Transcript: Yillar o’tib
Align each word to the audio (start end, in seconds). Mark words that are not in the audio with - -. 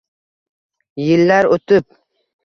Yillar 1.09 1.49
o’tib 1.57 1.91